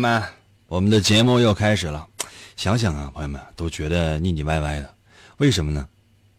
[0.00, 0.22] 友们，
[0.66, 2.06] 我们的节目又开始了。
[2.56, 4.94] 想想啊，朋友们都觉得腻腻歪歪的，
[5.36, 5.86] 为什么呢？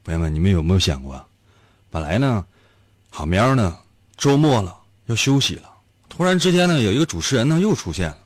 [0.04, 1.24] 朋友们，你们有没有想过？
[1.92, 2.44] 本来呢，
[3.12, 3.78] 好喵呢，
[4.18, 5.70] 周末了要休息了，
[6.10, 8.18] 突然之间呢，有一个主持人呢又出现了，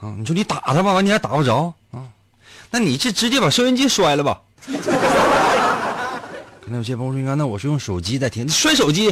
[0.00, 2.04] 啊，你说你打他吧，完你还打不着啊，
[2.70, 4.42] 那你这直接把收音机摔了吧。
[6.60, 9.08] 可能有些朋友说，那我是用手机在听，你摔手机，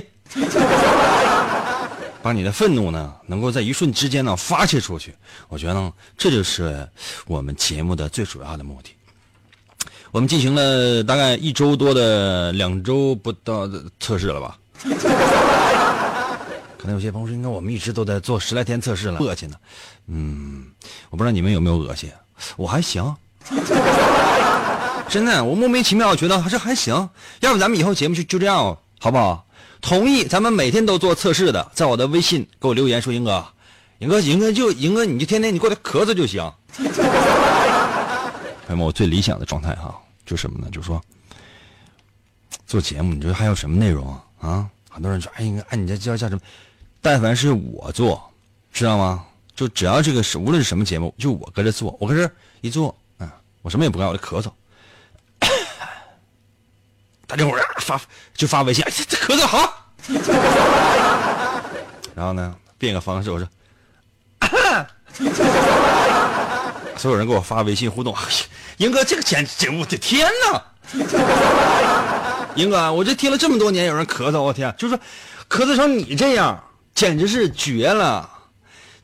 [2.22, 5.14] 把你的愤怒呢，能够在一瞬之间呢发泄出去。
[5.48, 6.88] 我觉得呢，这就是
[7.27, 8.91] 我们节目的最主要的目的。
[10.11, 14.58] 我们进行了大概一周多的两周不到的测试了吧？
[16.78, 19.56] 可能有些朋友说，应该我们一直都在做十来天测试了，恶心呢。
[20.06, 20.64] 嗯，
[21.11, 22.11] 我不知道你们有没有恶心，
[22.56, 23.14] 我还行。
[25.08, 26.94] 真的，我莫名其妙觉得还是还行。
[27.41, 29.44] 要不咱们以后节目就就这样，好不好？
[29.81, 33.47] 同意，咱们每天都做测试的，在我的微信给我留言说，英哥，
[33.98, 36.52] 英哥，英哥就英哥，你就天天你过来咳嗽就行。
[38.67, 40.69] 朋友们，我最理想的状态哈，就什么呢？
[40.70, 41.01] 就说，
[42.67, 44.23] 做节目，你说还有什么内容啊？
[44.41, 46.41] 啊，很多人说，哎，应该按你这叫叫什么？
[47.01, 48.20] 但凡是我做，
[48.73, 49.25] 知道吗？
[49.55, 53.33] 就只要这个是无论是什么节目，就我搁这做，我搁这一做，啊，
[53.63, 54.51] 我什么也不干，我就咳嗽。
[57.28, 58.00] 大家伙儿发
[58.34, 59.92] 就发微信，哎，这咳嗽好。
[62.16, 63.46] 然后呢，变个方式，我说。
[66.96, 68.28] 所有人给我发微信互动，哎呀，
[68.78, 70.61] 英哥这个简直，我的天哪！
[72.56, 75.00] 英哥，我这听了这么多年，有人咳嗽，我天，就是说，
[75.50, 76.58] 咳嗽成你这样，
[76.95, 78.28] 简直是绝了！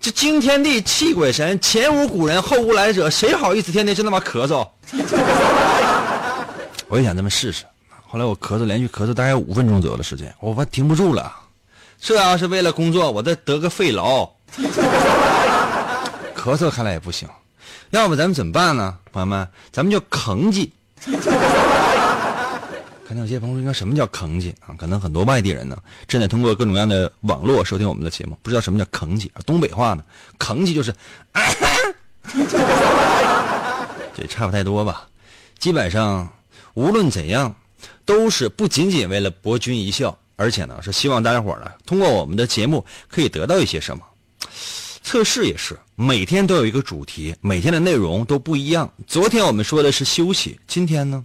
[0.01, 4.67] 这惊天地泣鬼神，前无古人后无来者，谁好意思天天就那么咳嗽？
[6.89, 7.65] 我也想这么试试，
[8.15, 11.35] 后来我咳嗽，连续咳嗽大概五分钟左右的时间，我怕停不住了。
[11.99, 14.31] 这要是为了工作，我再得个肺痨。
[16.33, 17.29] 咳嗽看来也不行。
[17.91, 19.49] 要不咱们怎么办呢，朋友们？
[19.73, 20.71] 咱们就吭叽。
[23.05, 24.77] 可能有些朋友，应该什么叫吭叽啊？
[24.79, 25.77] 可能很多外地人呢，
[26.07, 29.43] 正在通过各种各样的网络收听我们的节目，不知道什么叫吭叽啊？
[29.45, 30.05] 东北话呢，
[30.39, 30.95] 吭叽就是，
[34.17, 35.09] 这差不太多吧？
[35.59, 36.29] 基本上
[36.75, 37.53] 无论怎样，
[38.05, 44.05] 都是不仅仅为了博君一笑，而且呢，是希望大家伙呢，通过我们的节目可以得到一些什么。
[45.03, 48.91] 测试也是每天都有一个主题，每天的内容都不一样。
[49.07, 51.25] 昨天我们说的是休息，今天呢，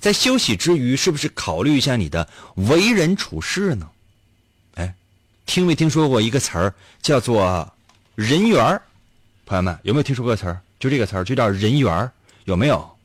[0.00, 3.88] 在休息之余，是不是考虑一下你的为人处事呢？
[4.74, 4.94] 哎，
[5.44, 7.70] 听没听说过一个词儿叫做
[8.16, 8.80] “人缘儿”？
[9.44, 10.60] 朋友们有没有听说过词儿？
[10.80, 12.10] 就这个词儿就叫“人缘儿”，
[12.44, 12.97] 有没有？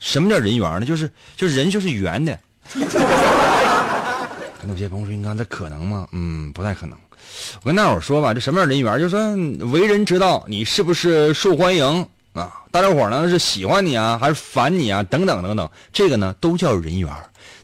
[0.00, 0.86] 什么叫人缘呢？
[0.86, 2.38] 就是就是人就是圆的。
[4.68, 6.98] 有些朋友说：“你看这可能吗？”嗯，不太可能。
[7.62, 8.98] 我跟大伙说吧，这什么叫人缘？
[8.98, 9.34] 就是说
[9.70, 12.52] 为人之道你是不是受欢迎啊？
[12.70, 15.02] 大家伙呢是喜欢你啊，还是烦你啊？
[15.04, 17.10] 等等等等，这个呢都叫人缘。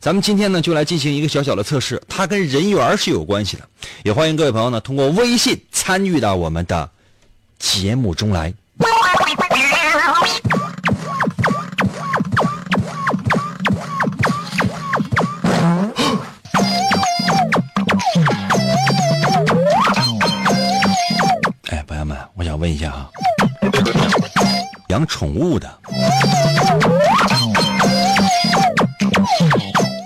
[0.01, 3.69] 咱们今天呢就来进行一个小小的测试，它跟人缘是有关系的。
[4.03, 6.89] 也欢迎各位朋友呢通过微信参与到我们的
[7.59, 8.55] 节目中来。
[24.95, 25.81] 养宠物的，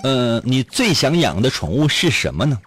[0.03, 2.57] 呃，你最想养的宠物是什么呢？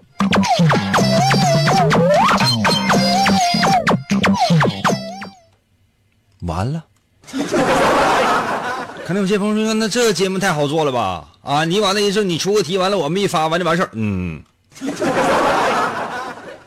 [6.43, 6.85] 完了，
[9.05, 11.27] 可能有些朋友说，那这节目太好做了吧？
[11.43, 13.89] 啊，你完了一说你出个题，完了我们一发完就完事儿。
[13.95, 14.41] 嗯，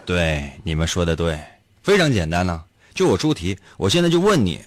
[0.06, 1.40] 对，你们说的对，
[1.82, 2.62] 非常简单呢、
[2.94, 4.60] 就我出题，我现在就问你，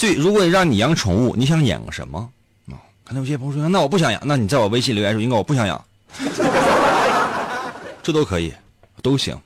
[0.00, 2.26] 最如果让你养宠物，你想养个什么？
[2.70, 5.84] 啊，可能有些朋友说，那我不想养，那你在我微信留言说，应该我不想养，
[8.02, 8.50] 这都可以，
[9.02, 9.38] 都行。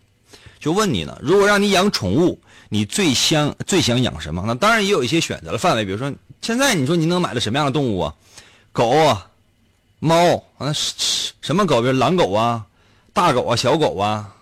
[0.60, 4.44] 就问你呢，如果让你养宠物，你最想最想养什么？
[4.46, 8.14] 那当然也有一些选择的范围，比如说现在你说你能买到什么样的动物啊？
[8.70, 9.26] 狗啊，
[9.98, 11.82] 猫啊，什么狗？
[11.82, 12.64] 比如狼狗啊，
[13.12, 14.32] 大狗啊，小狗，啊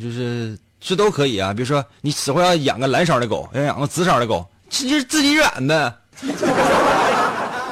[0.00, 1.52] 就是这都可以啊。
[1.52, 5.94] 比如说你死活要养个蓝色的狗，要养个紫色的狗，这就是自己染呗。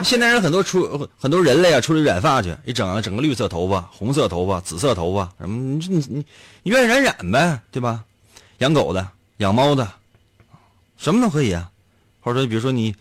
[0.02, 6.24] 现代人很多出很多人类啊，出去染发去，一整啊整个绿色头发、红色头发、紫色头发，什么你你
[6.62, 8.04] 你愿意染染呗，对吧？
[8.58, 9.08] 养狗的、
[9.38, 9.90] 养猫的，
[10.98, 11.70] 什么都可以啊。
[12.20, 12.94] 或者说，比如说你，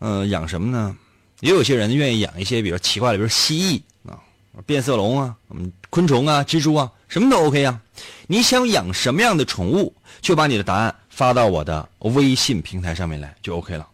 [0.00, 0.96] 嗯、养什么呢？
[1.40, 4.20] 也有些人愿意养一些比较奇怪的，比如蜥蜴啊、
[4.66, 7.80] 变色龙啊、嗯昆虫啊、蜘蛛啊，什么都 OK 啊。
[8.26, 13.86] 你想养什么样的宠物，就把你的答案发到我的微信平台上面来，就 OK 了。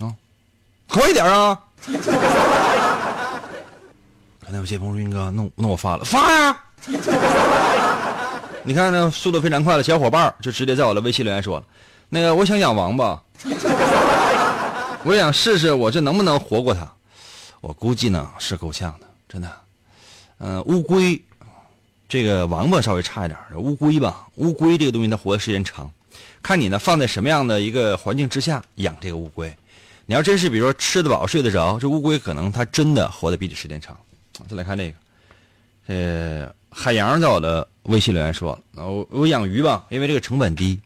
[0.00, 0.12] 啊
[0.88, 1.56] 快一点啊！
[4.40, 6.60] 可能有些朋友说：“云哥，那那我发了，发呀、
[8.64, 11.64] 你看那，速度非常快的小伙伴就直接在我的微信留言说了
[12.10, 13.22] ：“那个，我想养王八，
[15.04, 16.92] 我想试试我这能不能活过它。
[17.60, 19.48] 我估计呢是够呛的，真的。
[20.38, 21.22] 嗯、乌龟，
[22.08, 25.88] 这个王八稍微差一点，乌龟吧，乌龟这个东西它活的时间长，
[26.42, 29.54] 看你呢放在什么样的一个环境之下养这个乌龟。
[30.06, 33.96] 你要真是比如说吃得饱睡得着，这乌龟可能它真的活得比你时间长。
[34.48, 34.96] 再来看这个，
[35.86, 40.80] 呃，海洋在我的微信留言说，我我养鱼吧，因为这个成本低。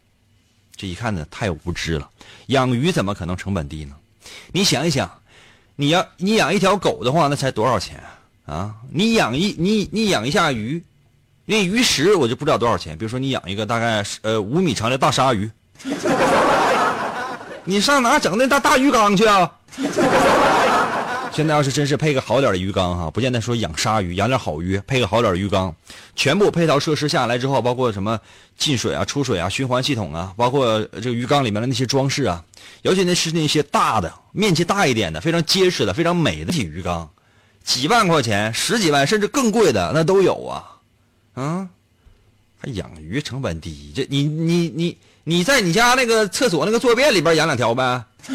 [0.77, 2.11] 这一看呢，太无知了。
[2.49, 3.95] 养鱼怎么可能成本低呢？
[4.53, 5.11] 你想一想，
[5.77, 8.03] 你要你养一条狗的话，那才多少钱
[8.45, 8.55] 啊？
[8.55, 10.83] 啊，你养一你你养一下鱼，
[11.44, 12.96] 那鱼食我就不知道多少钱。
[12.96, 15.50] 比如说你养一个大概呃五米长的大鲨鱼，
[17.64, 19.50] 你上哪整那大大鱼缸去啊？
[21.32, 25.75] 现在要是真是配个好点的鱼缸哈，不见得说养鲨鱼，养点好鱼，配个好点的鱼缸，
[26.14, 28.20] 全部配套设施下来之后，包括什么
[28.56, 32.44] 进水啊、出水啊、循环系统啊，包括这个鱼缸里面的那些装饰啊，
[32.82, 37.11] 尤其那是那些大的、面积大一点的、非常结实的、非常美的体鱼缸，
[37.64, 40.74] 几万块钱、十几万甚至更贵的那都有啊，
[41.35, 41.69] 啊，
[42.61, 48.05] 还养鱼成本低，这你你你你在你家那个厕所那个坐便里边养两条呗。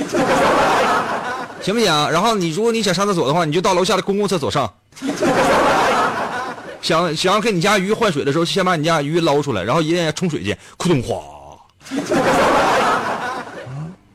[1.62, 1.88] 行不行？
[2.12, 4.74] 然后你如果你想上厕所的话，你就到楼下的公共厕所上。
[6.82, 11.22] 想想要给你家鱼换水的时候，先把你家鱼捞出来，然后一定要冲水去，咕咚哗，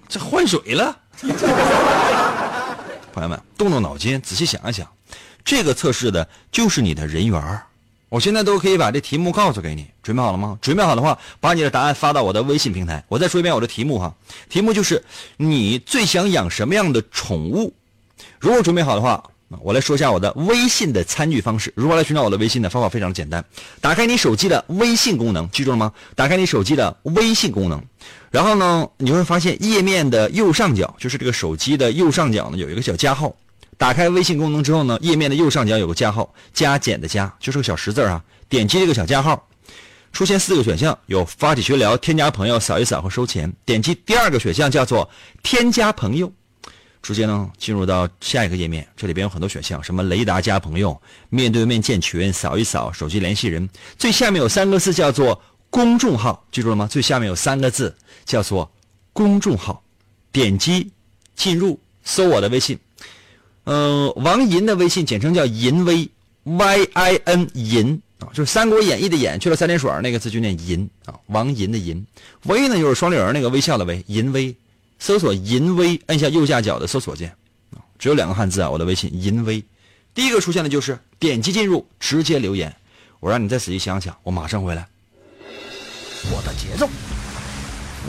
[0.09, 0.97] 这换水了。
[3.13, 4.87] 朋友们，动动脑筋，仔细想一想，
[5.45, 7.63] 这个测试的就是你的人缘儿
[8.15, 10.57] 我现在都可以把这题目告诉给你，准备好了吗？
[10.63, 13.05] 准备好的话，把你的答案发到我的微信平台。
[13.09, 14.15] 我再说一遍我的题目哈，
[14.49, 15.03] 题目就是
[15.37, 17.75] 你最想养什么样的宠物？
[18.39, 19.21] 如果准备好的话，
[19.61, 21.73] 我来说一下我的微信的参与方式。
[21.75, 22.71] 如何来寻找我的微信呢？
[22.71, 23.45] 方法非常简单，
[23.81, 25.93] 打开你手机的微信功能，记住了吗？
[26.15, 27.83] 打开你手机的微信功能，
[28.31, 33.35] 然后呢，你会发现页面的右上角，就是这个手机的右上角呢，有一个小加号。
[33.76, 38.22] 打开微信功能之后呢，页面的右上角有个加号，加减的加，就是个小十字啊。
[38.49, 39.49] 点击这个小加号，
[40.13, 43.53] 出现四个选项，有发起群聊、添加朋友、扫一扫和收钱。
[43.65, 45.08] 点击第二个选项叫做
[45.43, 46.32] 添加朋友，
[47.03, 53.69] 直接呢进入到下一个页面，这里边有很多选项，什么雷达加朋友、面对面建群、扫一扫、手机联系人。
[53.99, 56.87] 最下面有三个字叫做公众号，记住了吗？
[56.89, 58.70] 最下面有三个字叫做
[59.13, 59.82] 公众号，
[60.31, 60.93] 点击
[61.34, 62.79] 进入，搜我的微信。
[63.65, 66.09] 呃，王银的微信简称叫银威
[66.44, 72.05] ，Y I N 银啊，就是《三国演义》的演去了三点水那个字就念银啊，王银的银，
[72.44, 74.55] 威呢就是双立人那个微笑的微，银威，
[74.99, 77.35] 搜索银威，按下右下角的搜索键
[77.75, 79.65] 啊，只有两个汉字啊，我的微信银威，
[80.15, 82.75] 第一个出现的就是点击进入，直接留言，
[83.21, 84.87] 我让你再仔细想想，我马上回来。
[86.31, 86.87] 我的节奏，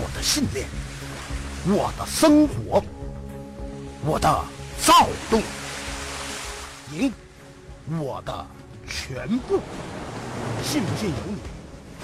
[0.01, 0.67] 我的信念，
[1.67, 2.83] 我的生活，
[4.05, 4.43] 我的
[4.83, 5.41] 躁动，
[6.91, 7.11] 赢，
[7.99, 8.45] 我的
[8.87, 9.59] 全部。
[10.63, 11.37] 信不信由你。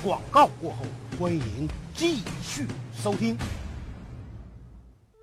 [0.03, 0.85] 广告过后，
[1.19, 3.37] 欢迎继续收听。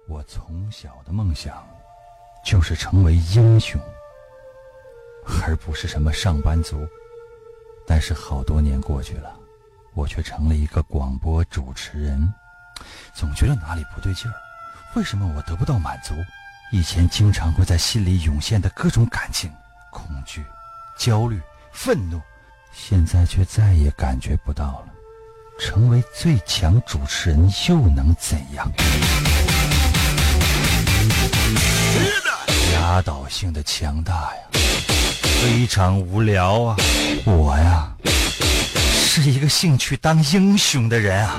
[0.06, 1.66] 我从小的梦想
[2.44, 3.80] 就是成为英雄，
[5.44, 6.86] 而不是什么上班族。
[7.86, 9.34] 但是好多年过去了，
[9.94, 12.32] 我却成了一个广播主持人，
[13.14, 14.34] 总觉得哪里不对劲儿。
[14.94, 16.14] 为什么我得不到满足？
[16.70, 19.50] 以前经常会在心里涌现的各种感情，
[19.90, 20.44] 恐惧、
[20.98, 21.40] 焦虑、
[21.72, 22.20] 愤怒，
[22.74, 24.88] 现在却再也感觉不到了。
[25.58, 28.70] 成为最强主持人又能怎样？
[32.74, 34.60] 压倒性的强大呀，
[35.40, 36.76] 非常无聊啊！
[37.24, 37.90] 我呀，
[38.92, 41.36] 是一个兴趣当英雄的人啊！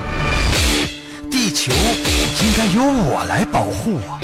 [1.29, 4.19] 地球应该由我来保护啊！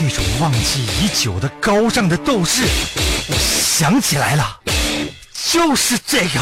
[0.00, 2.62] 这种忘记已久的高尚的斗志，
[3.26, 4.60] 我想起来了，
[5.50, 6.40] 就是这个。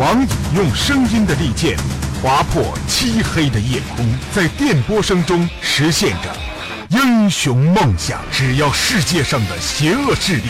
[0.00, 1.76] 王颖用声音的利剑
[2.20, 4.04] 划破漆黑的夜空，
[4.34, 6.36] 在电波声中实现着
[6.88, 8.20] 英雄梦想。
[8.32, 10.48] 只要世界上的邪恶势力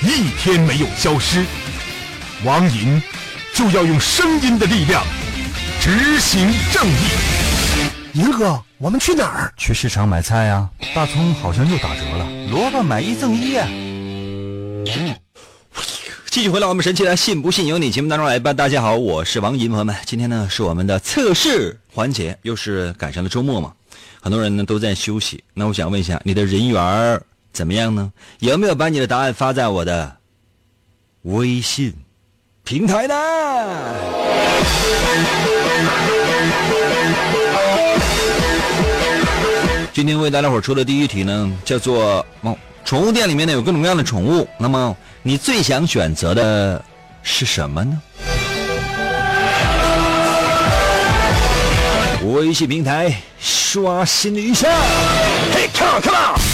[0.00, 1.44] 一天没有消失，
[2.44, 3.02] 王银
[3.52, 5.04] 就要用声音的力量
[5.82, 7.33] 执行正义。
[8.14, 9.52] 银哥，我们去哪儿？
[9.56, 10.70] 去市场买菜呀！
[10.94, 13.66] 大葱好像又打折了，萝卜买一赠一呀！
[16.26, 18.52] 继续回到我们神奇的“信不信由你”节目当中来吧。
[18.52, 23.72] 大家好，我是王银，朋友们，今天呢是我们的测试环节，又是赶上了周末嘛，
[24.20, 25.42] 很多人呢都在休息。
[25.52, 27.20] 那我想问一下，你的人缘
[27.52, 28.12] 怎么样呢？
[28.38, 30.16] 有没有把你的答案发在我的
[31.22, 31.92] 微信
[32.62, 33.14] 平台呢？
[39.92, 44.96] 今天为大家伙出的第一题呢，叫做哦，宠物店里面呢有各种各样的宠物，那么。
[45.26, 46.84] 你最想选择的
[47.22, 47.98] 是什么呢？
[52.34, 53.10] 微信平台
[53.40, 54.68] 刷新一下，
[55.54, 56.53] 嘿，come come on。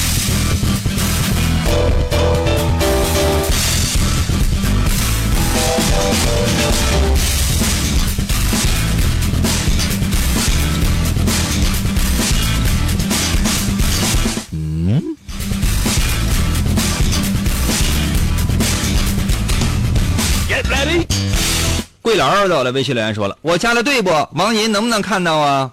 [22.11, 24.11] 桂老到了，微信留言说了：“我加了对不？
[24.33, 25.71] 王银能不能看到啊？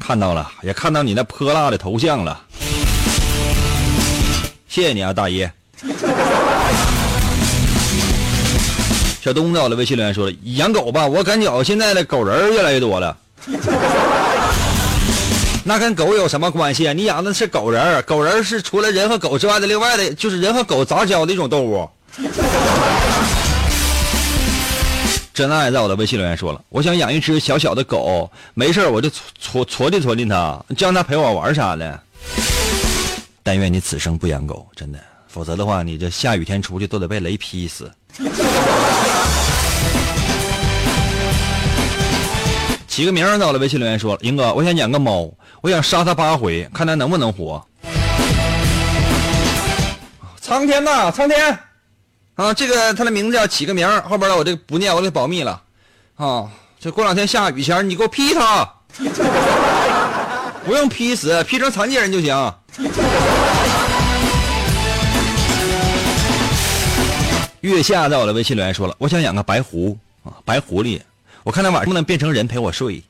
[0.00, 2.40] 看到了，也看到你那泼辣的头像了。
[4.68, 5.48] 谢谢你啊，大爷。”
[9.22, 13.16] 小东到了，微信留言说了：“养狗吧，我感觉现在的狗人越来越多了。
[15.62, 16.92] 那跟狗有什么关系啊？
[16.92, 21.88] 你养的是狗人，狗人是除了人和狗之外的另外的，就是人和狗杂交的一种动物。”
[25.34, 32.00] 真爱在我的微信留言说了，我想养一只小小的狗，没事我就搓搓搓搓它，就让它陪我玩啥的。
[33.42, 37.90] 但愿你此生不养狗，真的，否则的话，你这下雨天出去都得被雷劈死。
[42.86, 45.28] 起个名儿在我的微信留言说了，英哥，我想养个猫，
[45.62, 47.60] 我想杀它八回，看它能不能活。
[50.40, 51.58] 苍天呐，苍天！
[52.34, 55.62] 啊，这个他的名字要起个名后边的我这个不念，我得保密了。
[56.16, 56.50] 啊，
[56.80, 58.68] 这过两天下雨前你给我劈他，
[60.66, 62.54] 不用劈死，劈成残疾人就行。
[67.60, 71.00] 月下在我的微信留言说了，我想养个白狐啊，白狐狸，
[71.44, 73.02] 我看他晚上能不能变成人陪我睡。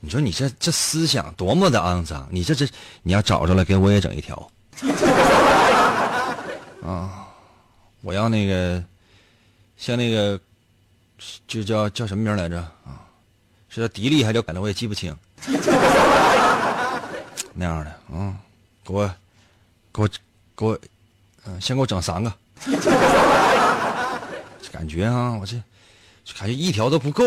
[0.00, 2.68] 你说你这这思想多么的肮脏，你这这
[3.02, 4.50] 你要找着了，给我也整一条。
[6.84, 7.28] 啊，
[8.00, 8.82] 我要那个，
[9.76, 10.38] 像那个，
[11.46, 13.00] 就叫叫什么名来着啊？
[13.68, 14.60] 是叫迪丽还是叫改的？
[14.60, 15.16] 我也记不清。
[17.54, 18.36] 那样的，嗯，
[18.84, 19.06] 给我，
[19.92, 20.08] 给我，
[20.56, 20.78] 给我，
[21.44, 22.32] 嗯，先给我整三个。
[24.72, 25.62] 感觉啊，我这，
[26.38, 27.24] 感觉一条都不够。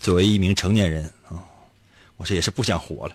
[0.00, 1.42] 作为一名成年人啊，
[2.18, 3.14] 我这也是不想活了。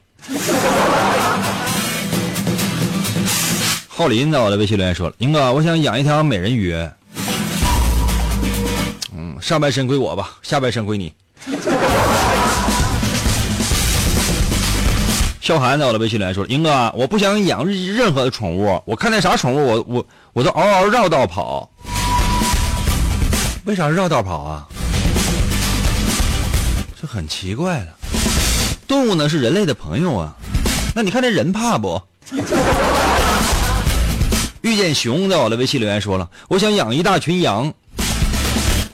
[3.88, 6.74] 浩林在我的微信留言说了：“英哥，我想养一条美人鱼。
[9.14, 11.14] 嗯，上半身归我吧，下半身归你。”
[15.42, 21.70] 笑涵在我的微信留言说：“英哥，我不想养任何的宠物，我看见啥宠物，我我我都嗷嗷绕道跑。
[23.66, 24.66] 为啥绕道跑啊？
[27.00, 27.94] 这很奇怪的。”
[28.94, 30.36] 动物呢是人类的朋友啊，
[30.94, 32.00] 那你看这人怕不？
[34.62, 37.74] 遇见熊在我的微信留言说了，我想养一大群羊，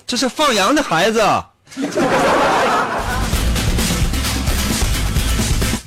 [0.08, 1.22] 这是放羊的孩子。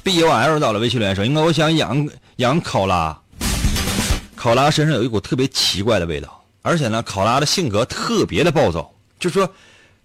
[0.05, 3.19] B U L 到了微信留言说，应该我想养养考拉，
[4.37, 9.49] 考拉身上有一股特别奇怪的味道，而且呢，考拉的性格特别的暴躁，就说，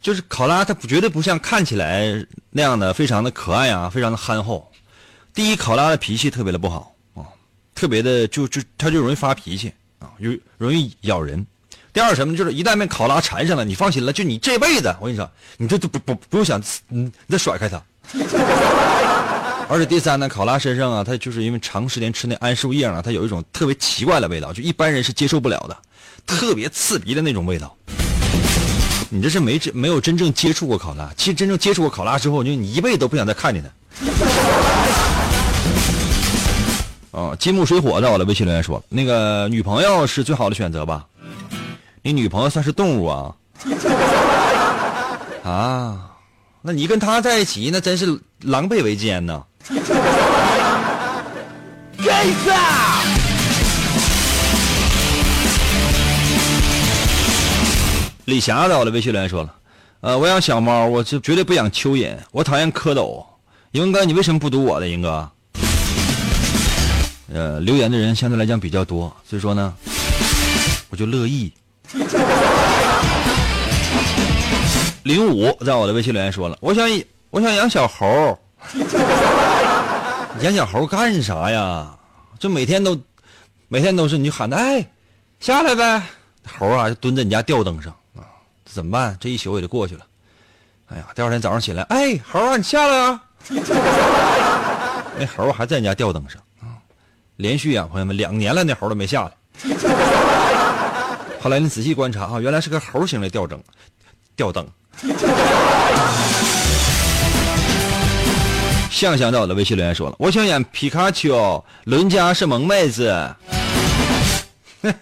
[0.01, 4.71] 就是考拉它不绝对不像看起来那样的非常的可爱啊，非常的憨厚。
[5.33, 7.25] 第一，考拉的脾气特别的不好啊，
[7.75, 11.45] 特别的就就它就容易发脾气啊，就容易咬人。
[11.93, 17.81] 第二什么，就是一旦被考拉缠上了，你放心了，就你这辈子，我跟你说，你这都不不不用想，你再甩开它。
[19.69, 25.75] 而且第三呢，考拉身上啊，它就是因为长时间吃那桉树叶啊，它有一种特别奇怪的味道，就一般人是接受不了的，
[26.25, 27.75] 特别刺鼻的那种味道。
[29.09, 33.69] 你这是没真没有真正接触过考拉，其实真正接触过考拉之后，就你一辈子都不想再看见它。
[37.11, 41.05] 哦，金木水火在我的微信留言说，那个女朋友是最好的选择吧？
[42.03, 43.33] 你女朋友算是动物啊？
[45.43, 46.11] 啊，
[46.61, 49.43] 那你跟她在一起，那真是狼狈为奸呢。
[58.27, 59.55] 李霞在我的微信留言说了，
[60.01, 63.25] 呃，我养小猫，我就绝对不养蚯蚓，我讨厌蝌蚪。
[63.71, 64.87] 英哥，你为什么不读我的？
[64.89, 65.31] 英哥，
[67.33, 69.73] 呃，留言的人相对来讲比较多，所以说呢，
[70.89, 71.53] 我就乐意。
[75.03, 76.85] 零五在我的微信留言说了，我想
[77.29, 78.37] 我想养小猴，
[80.43, 81.95] 养小猴干啥呀？
[82.37, 82.99] 就每天都
[83.69, 84.85] 每天都是你就喊他哎
[85.39, 86.03] 下来呗，
[86.45, 87.95] 猴啊就蹲在你家吊灯上，
[88.71, 89.17] 怎么办？
[89.19, 90.05] 这一宿也就过去了。
[90.87, 93.21] 哎呀，第二天早上起来，哎猴啊你下来啊，
[95.19, 96.79] 那猴还在你家吊灯上啊，
[97.37, 99.31] 连续啊朋友们两年了，那猴都没下来。
[101.41, 103.61] 后来你仔细观察啊，原来是个猴形的吊灯，
[104.35, 104.65] 吊灯。
[108.89, 113.35] 向向在我的微信留言说了，我想演皮卡丘，伦家是萌妹子。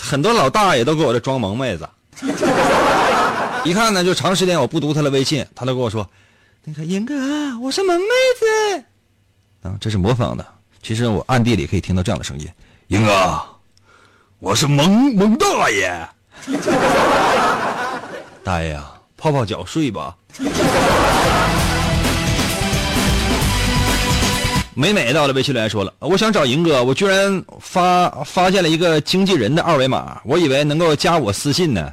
[0.00, 1.88] 很多老大爷都给我这装萌妹子，
[3.64, 6.08] 一看呢就长时间我不读他的微信，他都跟我说，
[6.64, 7.14] 那个严哥，
[7.60, 8.06] 我是萌妹
[8.38, 8.84] 子。
[9.62, 10.46] 啊，这是模仿的，
[10.82, 12.48] 其实我暗地里可以听到这样的声音，
[12.88, 13.40] 英哥，
[14.38, 16.08] 我是萌萌大爷。
[18.42, 20.16] 大爷啊，泡泡脚睡吧。
[24.80, 31.92] 美美到了微信留言说了，我想找银哥，我居然发发现了一个经纪人的二维码，我以为能够加我私信呢，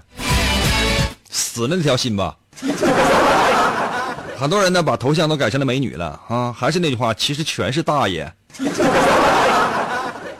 [1.29, 2.33] 死了那条心吧。
[4.37, 8.31] 很多人呢把头像都改成了美女了啊，还是那句话，其实全是大爷。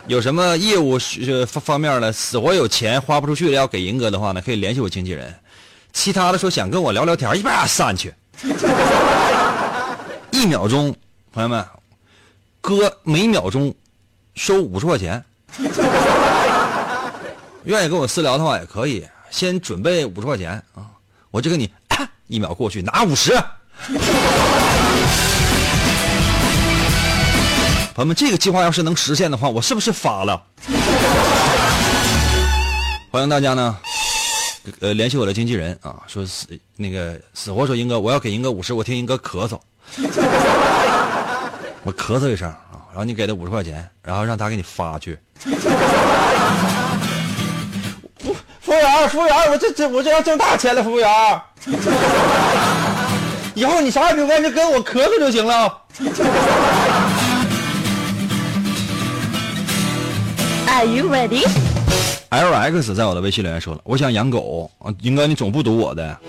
[0.08, 0.98] 有什么业务
[1.46, 5.36] 方方面的死活有钱花不出去的要给银哥的话呢，可以联系我经纪人。
[5.92, 8.14] 其他的说想跟我聊聊天，一边散去。
[10.32, 10.96] 一秒钟，
[11.34, 11.66] 朋友们，
[12.62, 13.74] 哥每秒钟
[14.36, 15.24] 收五十块钱。
[17.63, 20.88] 愿意跟我私聊的话也可以，先准备五十块钱啊，
[21.32, 21.70] 我就给你
[22.28, 23.32] 一秒过去拿五十。
[27.93, 30.41] 朋友们，这个计划要是能实现的话，我是不是发了？
[33.12, 33.78] 欢迎大家呢。
[34.82, 39.60] 呃，联系我的经纪人啊，说死那个死活说英哥，我要给英哥五十，我听英哥咳嗽，
[41.88, 45.17] 我咳嗽一声啊，然后你给他五十块钱，然后让他给你发去。
[48.19, 51.10] 服服务员，服务员，我这这我这要挣大钱了，服务员。
[53.56, 55.82] 以后你啥也别问，就跟我咳嗽就行了。
[60.67, 61.47] Are you ready?
[62.28, 66.19] L X 在我的微信留言说了，我想养狗啊，英哥你总不读我的，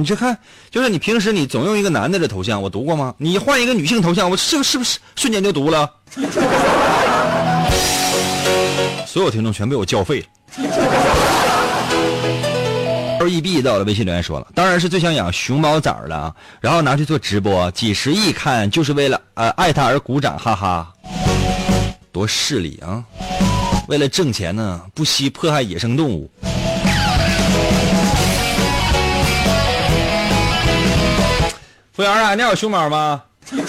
[0.00, 0.38] 你去看，
[0.70, 3.14] 就是你平时你总用一个男的的头像，我读过吗？
[3.18, 5.90] 你换一个女性头像，我是是不是瞬间就读了？
[9.06, 10.26] 所有听众全被我叫废了。
[13.18, 20.90] L E B 在我的微信留言说了，当然是最想养熊猫崽了，然后拿去做直播，几十亿看就是为了呃爱它而鼓掌，哈哈，
[22.10, 23.04] 多势利啊！
[23.88, 26.30] 为了挣钱呢，不惜迫害野生动物。
[32.00, 33.22] 服务员啊，你有熊猫吗？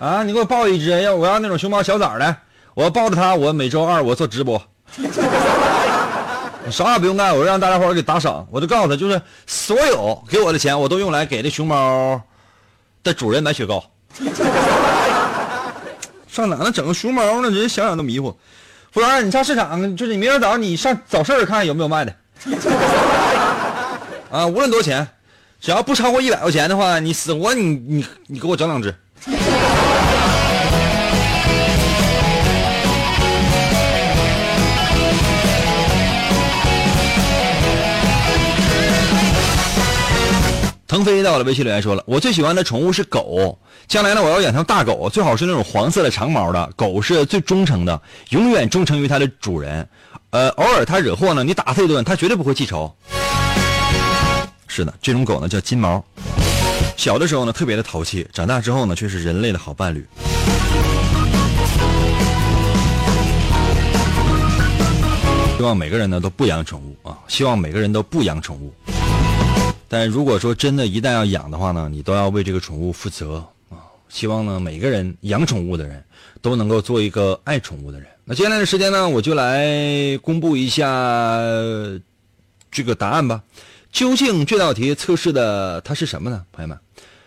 [0.00, 2.36] 啊，你给我抱一只，要我要那种熊猫小崽的，
[2.74, 4.60] 我抱着它，我每周二我做直播。
[6.68, 12.20] 啥也不用干，我让大家伙给打赏，我就告诉他，就是所有给我的钱，我都用来给这熊猫
[13.04, 13.84] 的主人买雪糕。
[16.26, 17.48] 上哪能整个熊猫呢？
[17.48, 18.36] 人想想都迷糊。
[18.90, 22.12] 服务员，你上市场，就是你明天早上你上早市看有没有卖的。
[24.32, 25.06] 啊，无论多少钱，
[25.66, 28.94] 只要不超过一百块钱的话，你死活你你你给我整两只。
[40.86, 46.70] 腾飞到了微信留言说了，我最喜欢的宠物是狗，将来呢我要养条大狗，最好是那种黄色的长毛的。
[46.76, 49.88] 狗是最忠诚的，永远忠诚于它的主人。
[50.30, 52.94] 呃，偶尔它惹祸呢，你打它一顿，它绝对不会记仇。
[54.68, 56.04] 是的，这种狗呢叫金毛，
[56.96, 60.06] 小的时候呢特别的淘气，长大之后呢却是人类的好伴侣。
[65.56, 67.16] 希望每个人呢都不养宠物啊！
[67.28, 68.70] 希望每个人都不养宠物。
[69.88, 73.36] 但如果说真的，一旦要养的话呢，你都要为这个宠物负责
[73.70, 73.80] 啊！
[74.08, 76.04] 希望呢，每个人养宠物的人
[76.42, 78.06] 都能够做一个爱宠物的人。
[78.24, 81.38] 那接下来的时间呢，我就来公布一下
[82.70, 83.40] 这个答案吧。
[83.96, 86.44] 究竟这道题测试的它是什么呢？
[86.52, 86.78] 朋友们，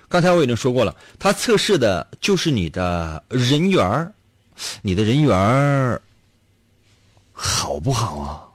[0.08, 4.14] 刚才我已经说过了，它测试的就是你的人缘儿，
[4.84, 6.00] 你的人缘儿
[7.34, 8.46] 好不好啊？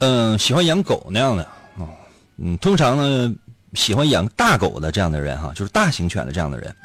[0.00, 1.42] 嗯，喜欢养狗那样的
[1.78, 1.88] 啊，
[2.36, 3.34] 嗯，通常呢，
[3.74, 6.76] 喜欢养大狗的这样的人哈，就是大型犬的这样的人，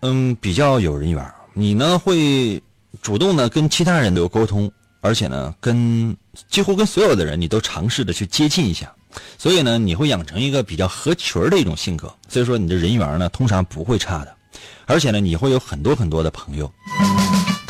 [0.00, 1.24] 嗯，比较有人缘。
[1.52, 2.62] 你呢会
[3.02, 6.16] 主动的跟其他人都有沟通，而且呢，跟
[6.48, 8.92] 几乎跟所有的人你都尝试的去接近一下，
[9.38, 12.12] 所以呢，你会养成一个比较合群的一种性格。
[12.28, 14.34] 所以说，你的人缘呢，通常不会差的，
[14.86, 16.72] 而且呢，你会有很多很多的朋友。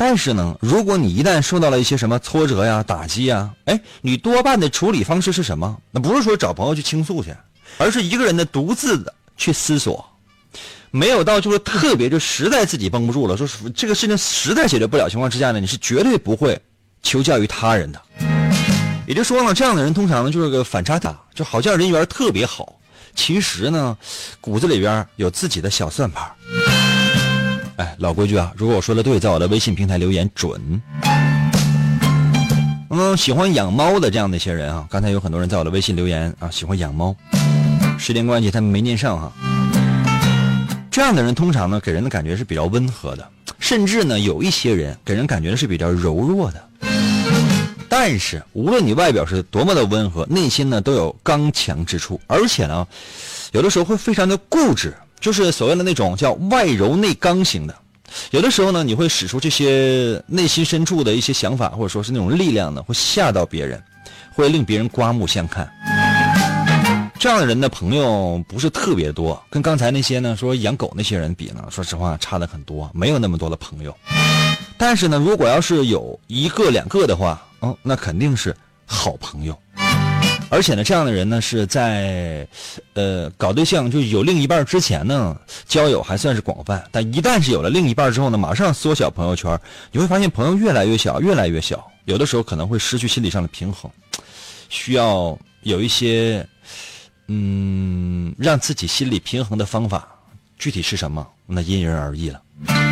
[0.03, 5.77] 但是呢，如果你一旦受到了一些什么挫折呀、打击呀，哎，你多半的处理方式是什么？
[5.91, 7.31] 那不是说找朋友去倾诉去，
[7.77, 10.03] 而是一个人的独自的去思索，
[10.89, 16.59] 没有到就是特别就实在自己绷不住了，说这个事情实在解决不了情况之下呢，你是绝对不会
[17.03, 18.01] 求教于他人的。
[19.05, 22.75] 也就说呢，这样的人通常呢就是个反差大，就好像人缘特别好，
[23.13, 23.95] 其实呢
[24.39, 26.27] 骨子里边有自己的小算盘。
[27.77, 28.51] 哎，老规矩啊！
[28.55, 30.81] 如果我说的对，在我的微信平台留言准。
[32.89, 37.15] 嗯，喜欢养猫的这样的一些人啊，刚才有很多人在我的微信留言啊，喜欢养猫。
[37.97, 39.31] 时间关系，他们没念上哈。
[40.91, 43.27] 这样的人通常呢，给人的感觉是比较温和的，
[43.59, 46.69] 甚至呢，有一些人给人感觉是比较柔弱的。
[47.87, 52.85] 但是，无论你外表是多么的温和，内心呢都有刚强之处，而且呢，
[53.53, 54.93] 有的时候会非常的固执。
[55.21, 57.75] 就是所谓的那种叫外柔内刚型的，
[58.31, 63.81] 有的时候呢，你会使出这些内心深处的一些想法，或者说是那种力量呢，会吓到别人，
[64.33, 65.71] 会令别人刮目相看。
[67.19, 73.95] 这样的人的朋友不是特别多，跟刚才那些呢说养狗那些人比呢，说实话差的很多，没有那么多的朋友。
[74.75, 78.55] 但是呢，如果要是有一个两个的话，嗯，那肯定是
[78.87, 79.55] 好朋友。
[80.51, 82.45] 而且呢，这样的人呢是在，
[82.93, 86.83] 呃，搞对象就有另一半之前呢，交友还算是广泛。
[86.91, 89.57] 但一旦是有了另一半之后呢，马上缩小朋友圈，
[89.93, 91.89] 你会发现朋友越来越小，越来越小。
[92.03, 93.89] 有的时候可能会失去心理上的平衡，
[94.67, 96.45] 需要有一些，
[97.27, 100.05] 嗯，让自己心理平衡的方法。
[100.57, 102.90] 具体是什么，那因人而异了。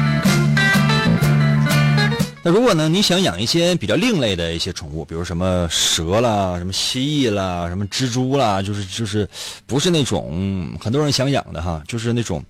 [2.41, 2.87] 那如果呢？
[2.87, 9.27] 你想养一些比较另类的一些宠物，比如什么蛇啦、什么蜥蜴啦、什么蜘蛛啦，就是就是，
[9.67, 12.41] 不是那种很多人想养的哈，就是那种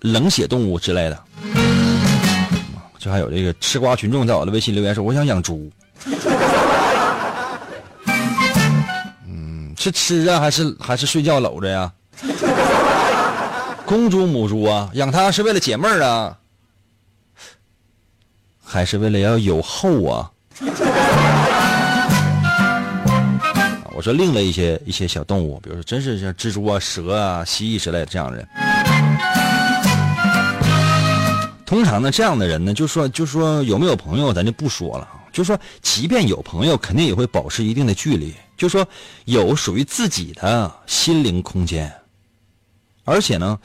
[0.00, 1.22] 冷血动物之类的。
[2.98, 5.70] 这还有这个吃瓜群众在我的微信留言说：“我想养猪。
[9.28, 11.92] ”嗯，是吃啊，还是还是睡觉搂着呀？
[13.84, 16.34] 公猪母猪啊，养它是为了解闷儿啊。
[18.76, 20.30] 还是为了要有后啊！
[23.96, 28.46] 我说另类一些一些小动物，比如说真是像蜘蛛啊、蛇啊、蜥蜴之类的这样的人。
[31.64, 35.08] 通常呢，这样的人呢，就说就说有没有朋友，咱就不说了。
[35.32, 38.34] 就说即便有朋友，肯定也会保持一定的距离。
[38.58, 38.86] 就说
[39.24, 41.90] 有属于自己的心灵空间。
[43.04, 43.58] 而且呢，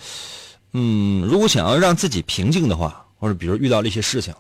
[0.72, 4.34] 嗯，如果想要让自己平静的话，或者比如遇到了一些事情。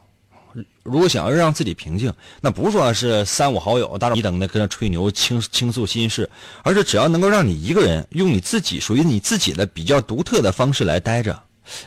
[0.83, 2.11] 如果想要让自己平静，
[2.41, 6.29] 那不是说是三五好友大一等的跟那吹牛倾倾诉心事，
[6.63, 11.39] 而是只要能够让你一个人用你自己属于你自己的比较独特的方式来待着，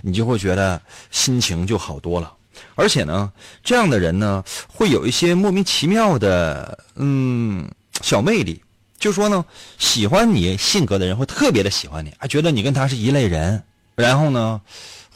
[0.02, 2.32] 你就会觉得心情就好多了。
[2.74, 7.68] 而且呢，这样的人呢，会有一些莫名其妙的嗯
[8.00, 8.62] 小魅力，
[8.98, 9.44] 就说呢，
[9.78, 13.62] 喜欢你性格的人会特别的喜欢你，还觉得你跟他是一类人，
[13.96, 14.60] 然后呢。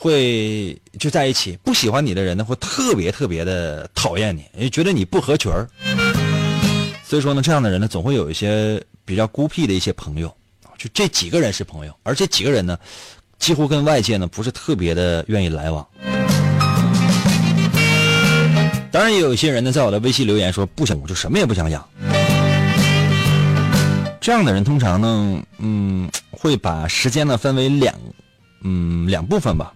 [0.01, 5.69] 会就在一起，不喜欢你的人呢，会特别特别的讨厌你，也觉得你不合群儿。
[7.03, 10.33] 所以说呢，这样的人呢，总会有一些比较孤僻的一些朋友，
[10.79, 12.79] 就这几个人是朋友，而这几个人呢，
[13.41, 15.85] 几乎跟外界呢不是特别的愿意来往。
[18.93, 21.87] 当然，也有一些人呢在我的微信留言说不想，我就什么也不想养。
[24.21, 27.95] 这样的人通常呢，嗯，会把时间呢分为两，
[28.62, 29.73] 嗯，两部分吧。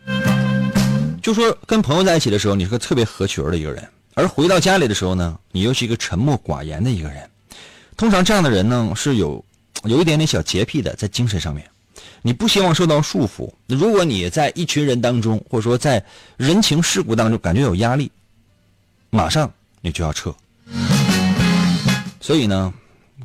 [1.22, 7.28] 就说跟朋友在一起的时候，你是个特别合群的一个人，而回到家里的时候呢，你又是一个沉默寡言的一个人。
[7.96, 9.44] 通常这样的人呢是有
[9.84, 11.64] 有一点点小洁癖的，在精神上面，
[12.22, 13.52] 你不希望受到束缚。
[13.68, 16.04] 如果你在一群人当中，或者说在
[16.36, 18.10] 人情世故当中感觉有压力，
[19.10, 19.48] 马上
[19.80, 20.34] 你就要撤。
[22.20, 22.74] 所以呢，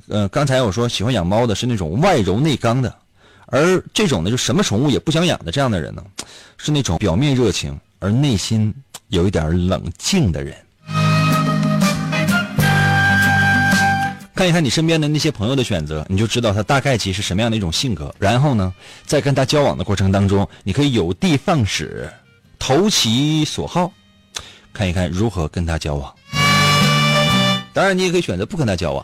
[0.08, 2.96] 呃，刚才我说喜欢养猫的是那种外柔内刚的，
[3.48, 6.04] 而这种呢就什么宠物也不想养的这样的人呢，
[6.58, 7.78] 是那种表面热情。
[8.00, 8.72] 而内心
[9.08, 10.56] 有一点冷静的人，
[14.36, 18.14] 看一看你身边的那些朋友的选择，你就知道他大概其是什么样的一种性格。
[18.20, 18.72] 然后呢，
[19.08, 22.08] 在跟他交往的过程当中，你可以有的放矢，
[22.60, 23.92] 投其所好，
[24.72, 26.14] 看一看如何跟他交往。
[27.74, 29.04] 当然，你也可以选择不跟他交往。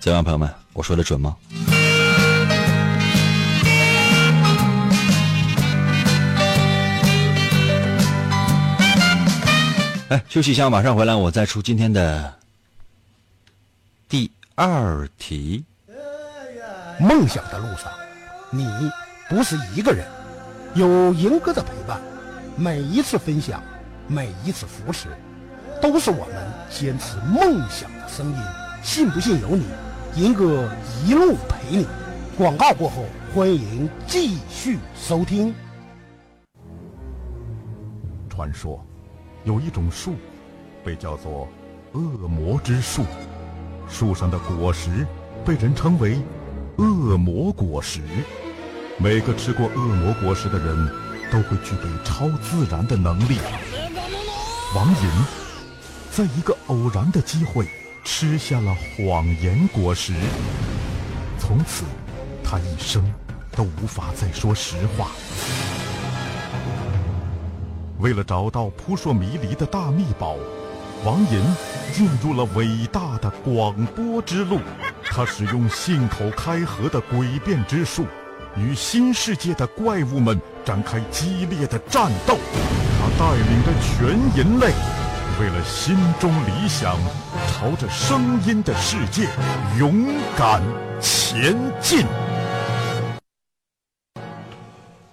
[0.00, 0.48] 怎么样，朋友们？
[0.72, 1.36] 我说的准吗？
[10.08, 12.34] 哎，休息一下，马上回来，我再出今天的
[14.08, 15.64] 第二题。
[16.98, 17.90] 梦想的路上，
[18.50, 18.66] 你
[19.28, 20.04] 不是一个人，
[20.74, 22.00] 有银哥的陪伴，
[22.56, 23.62] 每一次分享，
[24.06, 25.08] 每一次扶持，
[25.80, 26.34] 都是我们
[26.68, 28.36] 坚持梦想的声音。
[28.82, 29.64] 信不信由你，
[30.16, 30.68] 银哥
[31.06, 31.86] 一路陪你。
[32.36, 35.54] 广告过后，欢迎继续收听。
[38.28, 38.84] 传说。
[39.44, 40.16] 有一种树，
[40.84, 41.48] 被叫做
[41.92, 43.04] 恶魔之树，
[43.88, 45.06] 树上的果实
[45.46, 46.20] 被人称为
[46.76, 48.02] 恶魔果实。
[48.98, 50.76] 每个吃过恶魔果实的人
[51.32, 53.38] 都会具备超自然的能力。
[54.76, 55.10] 王银
[56.10, 57.66] 在一个偶然的机会
[58.04, 60.12] 吃下了谎言果实，
[61.38, 61.84] 从此
[62.42, 63.02] 他一生
[63.52, 65.08] 都无法再说实话。
[67.98, 70.36] 为了找到扑朔迷离的大秘宝，
[71.04, 71.42] 王银
[71.92, 74.58] 进入了伟大的广播之路。
[75.04, 78.06] 他使用信口开河的诡辩之术，
[78.56, 82.38] 与新世界的怪物们展开激烈的战斗。
[82.98, 84.72] 他带领着全人类，
[85.40, 86.96] 为了心中理想，
[87.60, 89.28] 朝着声音的世界
[89.78, 90.62] 勇敢
[90.98, 92.06] 前进。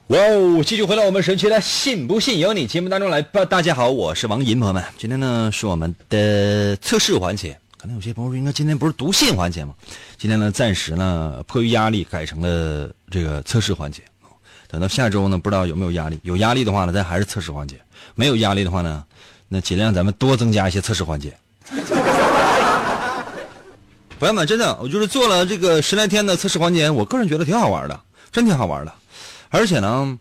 [0.08, 0.64] 哇哦！
[0.66, 3.44] 继续回到我们神奇的“信不信由你”节目当中来吧。
[3.44, 7.60] 大家好，我是王银，朋友们，今天呢是我们的测试环节。
[7.78, 9.76] 可能有些朋友说，应该今天不是读信环节吗？
[10.18, 14.04] 今天呢，暂时呢迫于压力改成了这个测试环节。
[14.70, 16.18] 等到下周呢，不知道有没有压力。
[16.24, 17.76] 有压力的话呢，咱还是测试环节；
[18.16, 19.04] 没有压力的话呢，
[19.50, 21.38] 那尽量咱们多增加一些测试环节。
[24.20, 28.00] 朋友们，真的，我就是做了这个十来天的测试环节，我个人觉得挺好玩的，
[28.32, 28.92] 真挺好玩的。
[29.50, 30.18] 而且呢，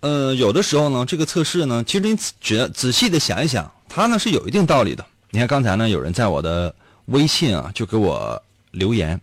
[0.00, 5.06] 呃，有的时候呢，这个测试呢，其实你仔仔细的想一想，它呢是有一定道理的。
[5.30, 6.74] 你看刚才呢，有人在我的
[7.06, 9.20] 微信啊，就给我留言，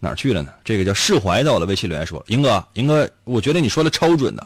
[0.00, 0.50] 哪儿去了呢？
[0.64, 4.44] 这个叫释怀在我的微信留言说：“英哥，英哥，我觉得你说的超准的，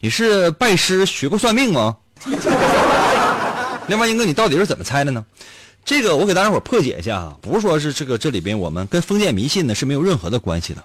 [0.00, 1.96] 你是拜师学过算命吗？”
[3.86, 5.24] 另外，英哥，你到底是怎么猜的呢？
[5.84, 10.84] 这个我给大家伙破解一下啊，不是说是这个这里边我们跟封建迷信呢是没有任何的关系的。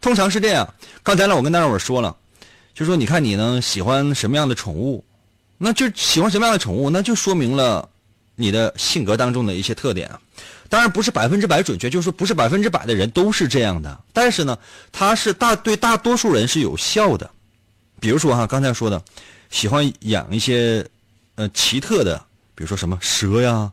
[0.00, 2.16] 通常是这样，刚才呢我跟大家伙说了。
[2.74, 5.04] 就说你看你呢喜欢什么样的宠物，
[5.58, 7.88] 那就喜欢什么样的宠物，那就说明了
[8.34, 10.20] 你的性格当中的一些特点啊。
[10.68, 14.00] 当然不是百分之百准确，就是说不是百分之百的人都是这样的。
[14.12, 14.58] 但是呢，
[14.90, 17.30] 它是大对大多数人是有效的。
[18.00, 19.00] 比如说哈，刚才说的，
[19.50, 20.84] 喜欢养一些
[21.36, 22.18] 呃奇特的，
[22.56, 23.70] 比如说什么蛇呀、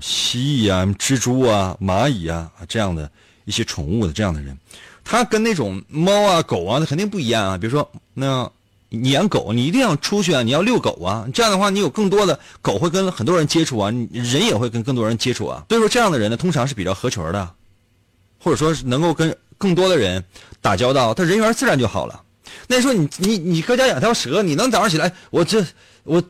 [0.00, 3.10] 蜥蜴啊、蜘蛛啊、蚂蚁啊这样的
[3.44, 4.56] 一些宠物的这样的人。
[5.04, 7.56] 他跟那种猫啊、狗啊，他肯定不一样啊。
[7.56, 8.50] 比如说，那
[8.88, 11.28] 你养狗，你一定要出去啊，你要遛狗啊。
[11.32, 15.64] 这样的话，你有更多的狗会跟很多人接触啊，人也会跟更多人接触啊。
[15.68, 17.48] 所以说，这样的人呢，通常是比较合群的，
[18.40, 20.24] 或者说是能够跟更多的人
[20.60, 22.22] 打交道，他人缘自然就好了。
[22.66, 25.64] 那说你你你搁家养条蛇，你能早上起来，我这
[26.02, 26.20] 我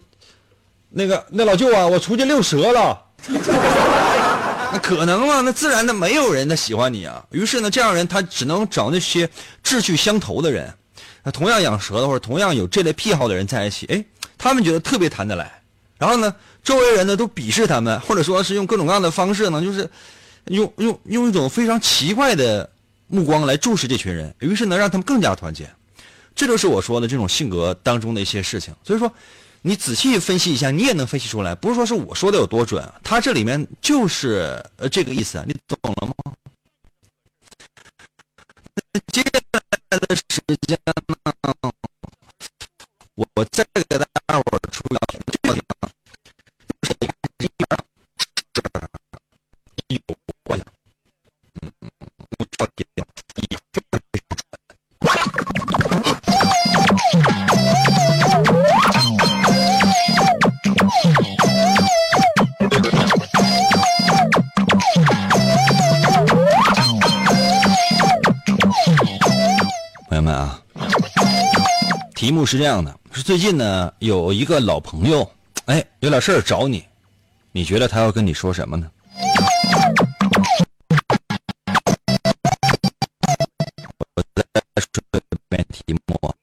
[0.91, 3.06] 那个那老舅啊，我出去遛蛇了。
[4.73, 5.41] 那可能吗？
[5.41, 7.25] 那自然的没有人他喜欢你啊。
[7.31, 9.29] 于是呢，这样人他只能找那些
[9.63, 10.73] 志趣相投的人，
[11.23, 14.05] 那同样养蛇的或者同样有这类癖好的人在一起，哎，
[14.37, 15.63] 他们觉得特别谈得来。
[15.99, 19.89] 然后呢，周围人呢都鄙视他们，或者说是用各种各样的方式呢，就是
[20.47, 22.69] 用用用一种非常奇怪的
[23.07, 25.69] 目光来注视这群人，于是能让他们更加团结。
[26.35, 28.75] 这就是我说的这种性格当中的一些事情。
[28.85, 29.11] 所以说，
[29.67, 31.53] 你仔细分析一下，你也能分析出来。
[31.53, 36.15] 不是说是我说的有多准，他这里面就是呃这个意思，你懂了吗？
[39.13, 39.29] 接下
[39.91, 40.23] 来的时
[40.69, 40.95] 间呢，
[43.17, 45.01] 我再给大家伙出个
[48.53, 48.89] 这个
[72.27, 75.31] 题目是这样的：是最近呢有一个老朋友，
[75.67, 76.85] 哎，有点事儿找你，
[77.53, 78.91] 你觉得他要跟你说什么呢？
[84.17, 84.43] 我再
[84.77, 86.35] 说一遍题目啊。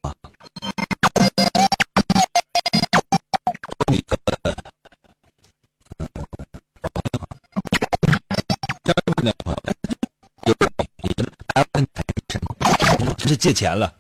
[3.91, 4.17] 一个
[8.85, 9.59] 交女朋友，
[10.45, 10.71] 有事儿
[11.03, 11.13] 你
[11.53, 12.39] 他要跟你谈什
[13.05, 13.13] 么？
[13.17, 13.93] 这是借钱了。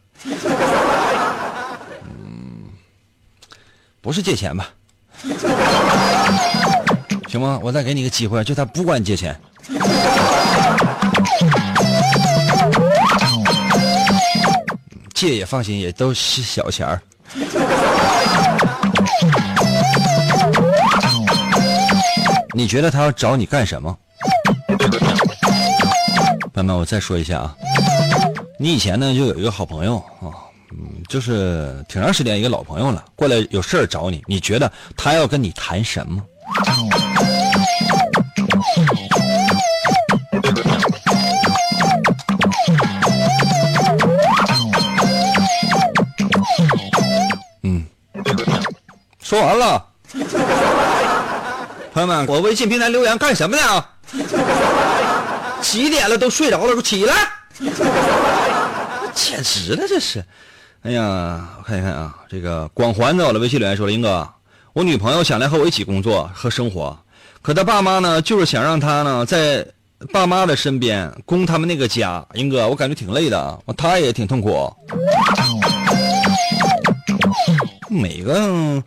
[4.03, 4.67] 不是借钱吧？
[7.29, 7.57] 行吗？
[7.63, 9.33] 我再给你个机会，就他不管你借钱。
[15.13, 17.01] 借也放心，也都是小钱儿。
[22.53, 23.97] 你觉得他要找你干什么？
[26.53, 27.55] 朋友们，我再说一下啊，
[28.59, 30.03] 你以前呢就有一个好朋友，
[31.13, 36.19] 就是挺长时间一个老朋友了，过来有事儿找你，你觉得他要跟你谈什么？
[47.61, 47.85] 嗯，
[49.21, 49.85] 说完了。
[51.93, 53.85] 朋友们，我微信平台留言干什么呢？
[55.61, 56.17] 几点了？
[56.17, 57.29] 都睡着了，给我起来！
[59.13, 60.25] 简直了，这是！
[60.83, 64.27] 哎呀，我看一看啊，这个光环在我的微信留言说了，英哥，
[64.73, 66.97] 我女朋友想来和我一起工作和生活，
[67.41, 69.65] 可她爸妈呢，就是想让她呢在
[70.11, 72.25] 爸妈的身边供他们那个家。
[72.33, 74.69] 英哥，我感觉挺累的，她也挺痛苦。
[77.89, 78.83] 每个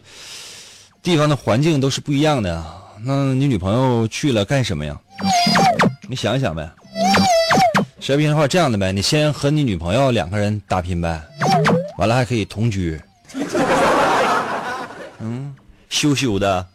[1.02, 2.62] 地方的环境都是不一样的，
[3.02, 4.94] 那你女朋友去了干什么呀？
[6.10, 6.70] 你想一想呗。
[7.98, 11.20] 实在不行的话，这样的呗，你先和你女朋友两个人打拼呗，
[11.96, 13.00] 完了还可以同居。
[15.20, 15.54] 嗯，
[15.88, 16.66] 羞羞的。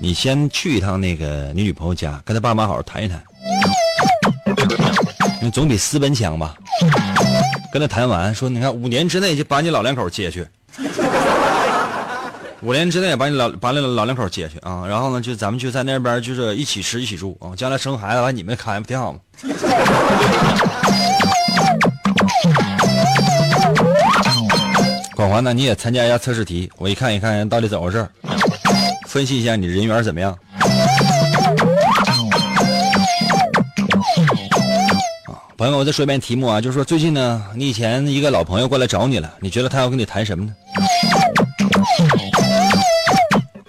[0.00, 3.20] 你先去一趟那个你女朋友家，跟她爸妈好好谈一谈，
[5.42, 6.54] 那总比私奔强吧？
[7.72, 10.46] 跟她谈完，说你看五年之内就把你老两口接去，
[12.62, 19.18] 五年之内把你老把你老两口接去啊，然后呢就咱们就在那边就是一起吃一起住啊，将来生孩子完你们看不挺好吗？
[25.26, 28.08] 光环呢你也参加一下测试题，我一看一看到底怎么回事，
[29.08, 30.38] 分析一下你人缘怎么样。
[35.56, 40.54] 朋友，我再说一遍题目啊，就是说最近呢，你以前一个老朋友过来找你了，你觉得他要跟你谈什么呢？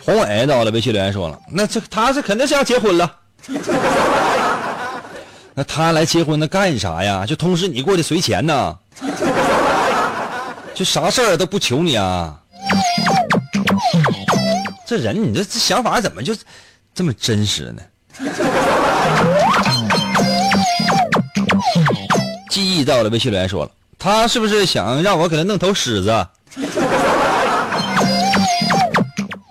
[0.06, 3.12] 宏伟到了微信留言说了，那这他是肯定是要结婚了。
[5.56, 7.26] 那他来结婚，那干啥呀？
[7.26, 8.78] 就通知你过去随钱呢？
[10.78, 12.40] 就啥事儿都不求你啊？
[14.86, 16.36] 这人，你这这想法怎么就
[16.94, 17.82] 这么真实呢？
[22.52, 26.28] 记忆到了，微信留言说了，他是不是想让我给他弄头狮子？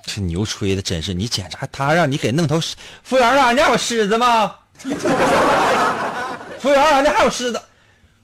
[0.07, 4.55] 这牛吹的真是，你检查他让你给弄头狮，服务员啊，你还有狮子吗？
[6.61, 7.61] 服务员啊，你还有狮子？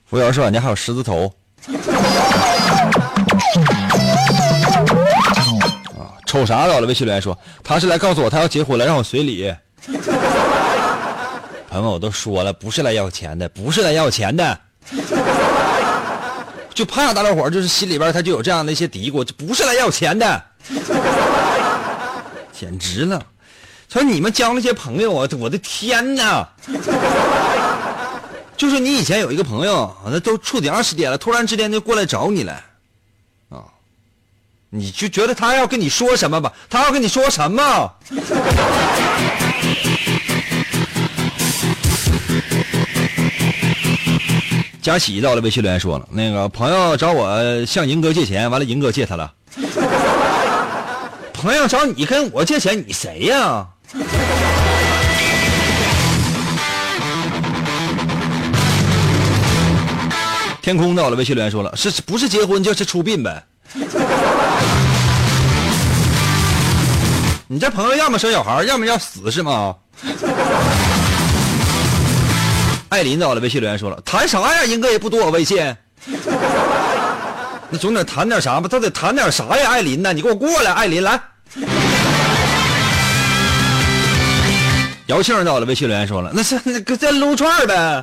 [0.06, 1.34] 服务员说你还有狮子头。
[6.32, 6.86] 瞅啥老了？
[6.86, 9.54] 微信留言说他是来告诉我他要结婚了，让我随礼。
[11.68, 14.58] 朋友们，我都说了，不是来要钱的，不是来要钱的。
[16.72, 20.42] 就怕大家伙就是心里边他就有这样的一些嘀咕，这不是来要钱的，
[22.58, 23.22] 简直了！
[23.90, 26.48] 说你们交那些朋友啊，我的天哪！
[28.56, 32.58] 就是你以前有一个朋友，那都处挺长时间了，突然之间就过来找你了，
[34.74, 36.50] 你就觉得他要跟你说什么吧？
[36.70, 37.92] 他要跟你说什么？
[44.80, 49.30] 佳喜到了微信留言说了，那个朋友找我向银哥借钱，完了银哥借他了。
[51.34, 53.66] 朋友找你跟我借钱，你谁呀？
[60.62, 63.44] 天空到了微信留言说了，是不是结婚就是出殡呗？
[67.52, 69.76] 你这朋友要么生小孩，要么要死是吗？
[72.88, 74.64] 艾琳到了微信留言说了，谈啥呀？
[74.64, 75.58] 英哥也不多我微信。
[77.68, 78.66] 那总得谈点啥吧？
[78.70, 79.68] 他得谈点啥呀？
[79.68, 80.14] 艾琳呢？
[80.14, 81.20] 你给我过来，艾琳来。
[85.08, 88.02] 姚庆到了微信留言说了，那是那个在撸串呗。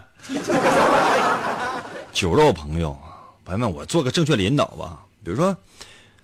[2.13, 2.95] 酒肉朋友，
[3.43, 4.99] 朋友们，我做个正确引导吧。
[5.23, 5.57] 比如说，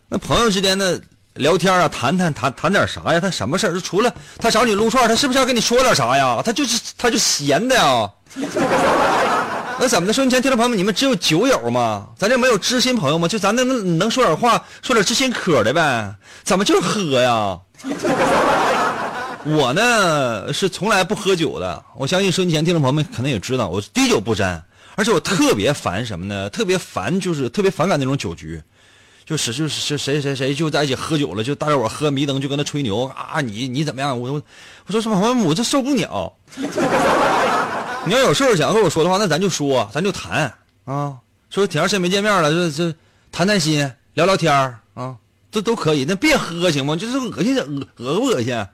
[0.07, 1.01] 那朋友之间的
[1.36, 3.19] 聊天啊，谈谈谈谈点啥呀？
[3.19, 3.73] 他什么事儿？
[3.73, 6.41] 就除了他找你撸串，他是不是要跟你说点啥呀？
[6.43, 8.09] 他就是他就闲的呀。
[9.77, 10.13] 那怎么的？
[10.13, 12.07] 说你前听众朋友们，你们只有酒友吗？
[12.17, 13.27] 咱这没有知心朋友吗？
[13.27, 16.15] 就咱能能说点话，说点知心嗑的呗？
[16.43, 17.59] 怎么就是喝呀？
[19.43, 21.83] 我呢是从来不喝酒的。
[21.97, 24.63] 我相信收音前听众朋友们可能也知道，我滴酒不沾。
[24.95, 26.49] 而且我特别烦什么呢？
[26.49, 28.61] 特别烦就是特别反感那种酒局，
[29.26, 33.41] 就是就是谁谁谁就在一起喝酒了，就大家伙喝迷瞪，就跟他吹牛啊！
[33.41, 34.19] 你你怎么样？
[34.19, 35.34] 我我说什么？
[35.43, 36.32] 我这受不了。
[38.05, 40.53] 你要有事儿想和我说的话，那咱就说，咱就谈
[40.86, 41.15] 啊。
[41.49, 42.95] 说挺长时间没见面了，这这
[43.32, 44.53] 谈谈心，聊聊天
[44.93, 45.15] 啊，
[45.51, 46.05] 这都可以。
[46.07, 46.95] 那别喝行吗？
[46.95, 48.67] 就是恶心，恶恶不恶心？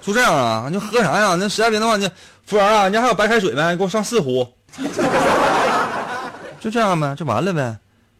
[0.00, 0.68] 就这样啊？
[0.68, 1.36] 你喝啥呀？
[1.38, 2.10] 那实在不行的话，你
[2.44, 3.76] 服务员啊，你还有白开水没？
[3.76, 4.44] 给我上四壶。
[6.60, 7.76] 就这样呗，就完了呗。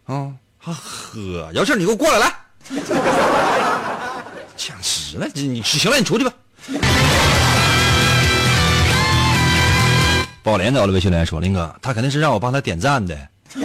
[0.06, 1.48] 啊，还喝？
[1.54, 2.34] 姚庆，你给我过来来。
[4.56, 6.32] 抢食了，你行了，你出去吧。
[10.42, 13.16] 宝莲到了微信留言说：“林哥，他肯定是让我帮他点赞的。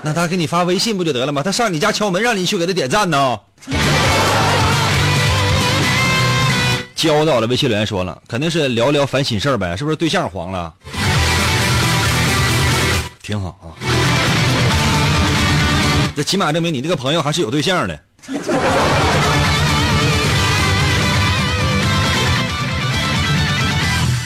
[0.00, 1.42] 那他给你发微信不就得了吗？
[1.42, 3.38] 他上你家敲门，让你去给他点赞呢。
[6.96, 10.74] ”交到了微信留言说了，肯定是聊聊烦心事儿呗，是不是对象黄了？
[13.22, 13.70] 挺好啊，
[16.18, 17.94] 这起码证明你这个朋友还是有对象的。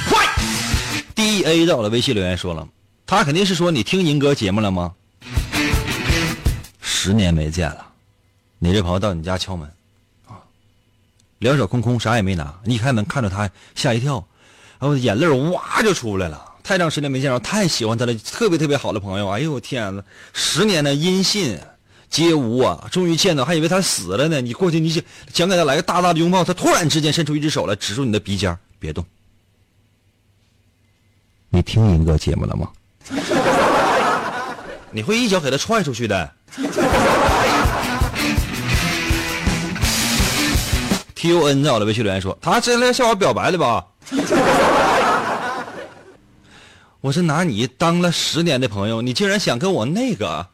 [0.09, 0.27] 快
[1.15, 2.67] ，D A 在我的微信留言说了，
[3.05, 4.95] 他肯定是说你听银哥节目了吗？
[6.81, 7.87] 十年没见了，
[8.59, 9.69] 你这朋友到你家敲门。
[10.27, 10.41] 啊
[11.41, 12.55] 两手空空，啥也没拿。
[12.65, 14.27] 你一开门看着他，吓一跳，
[14.79, 16.43] 然后眼泪哇就出来了。
[16.63, 19.29] 太长时间没见着，太喜欢他了，特别特别好的朋友。
[19.29, 21.59] 哎呦我天哪，十年的音信
[22.13, 22.87] 皆无啊！
[22.93, 24.39] 终于见到，还以为他死了呢。
[24.43, 25.03] 你过去，你想
[25.33, 29.03] 想给他来个大大的拥抱，他突然之间伸出一只手来，指住你的鼻尖，别动。
[31.49, 32.69] 你听银哥节目了吗？
[34.91, 36.31] 你会一脚给他踹出去的。
[41.15, 43.87] T U N 在我的微信留言说：“他真来向我表白的吧？”
[47.01, 50.47] 我是拿你当了十年的朋友，你竟然想跟我那个？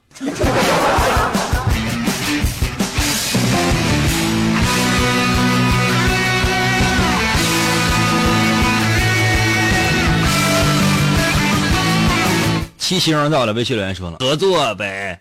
[12.88, 15.20] 七星在我的微信留言说了：“合作呗。”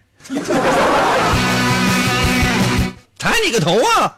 [3.19, 4.15] 抬你个头啊！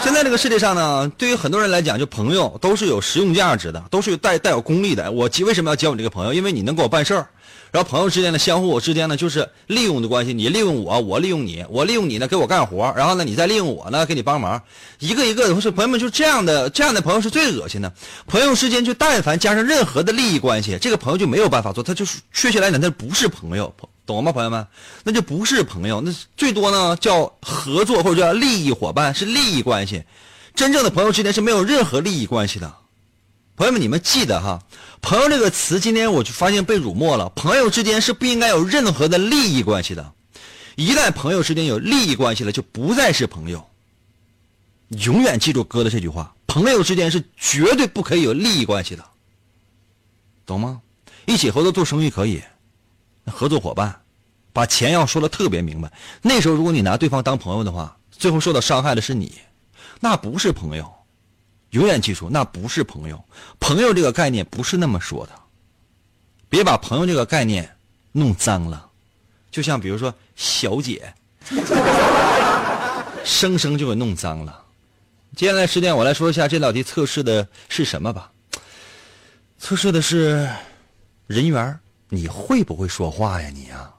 [0.00, 5.10] 现在这个世界上呢，对于很多人来讲，就朋友都是有实用价值的，都是带带有功利的。
[5.10, 6.32] 我为什么要交你这个朋友？
[6.32, 7.26] 因为你能给我办事儿。
[7.72, 10.34] 然后朋友之间呢，相互之间呢，就是利用的关系。
[10.34, 12.92] 你利用我，我利用你，我利用你呢，给我干活。
[12.96, 14.60] 然后呢，你再利用我呢，给你帮忙。
[14.98, 17.92] 一个一个的，是朋友们就这样的，这样的朋友是最恶心的。
[18.26, 23.72] 朋友之间就但凡加上任何的利益关系，这个朋友就没有办法做，他就是确切来讲，他不是朋友。
[24.04, 24.66] 懂了吗，朋友们？
[25.04, 30.02] 那就不是朋友，那最多呢叫合作或者叫利益伙伴，是利益关系。
[30.56, 32.74] 真正的朋友之间是没有任何利益关系的。
[33.56, 34.58] 朋友们，你们记得哈，
[35.02, 37.28] 朋友这个词，今天我就发现被辱没了。
[37.30, 40.12] 朋友之间是不应该有任何的利益关系的。
[40.76, 43.66] 一旦朋友之间有利益关系了，就不再是朋友。
[45.04, 49.04] 永远记住哥的这句话：朋友之间是绝对不可以有利益关系的。
[50.46, 50.80] 懂吗？
[51.26, 52.42] 一起合作做生意可以。
[53.26, 54.00] 合作伙伴，
[54.52, 55.92] 把钱要说的特别明白。
[56.22, 59.38] 那时候，如果你拿对方当朋友的话，最后受到伤害的是你，
[60.00, 60.92] 那不是朋友。
[61.70, 63.22] 永远记住，那不是朋友。
[63.58, 65.32] 朋友这个概念不是那么说的。
[66.48, 67.76] 别把朋友这个概念
[68.12, 68.88] 弄脏了。
[69.50, 71.12] 就像比如说小姐，
[73.24, 74.64] 生生就给弄脏了。
[75.36, 78.30] 接下来时间，我来说一下这道题测试的是什么吧。
[79.58, 80.48] 测试的是
[81.26, 83.48] 人缘，你会不会说话呀？
[83.50, 83.90] 你呀？